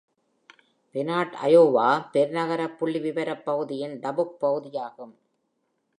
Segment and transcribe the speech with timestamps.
[0.95, 5.13] Bernard Iowa பெருநகர புள்ளிவிவரப் பகுதியின் டபுக் பகுதியாகும்.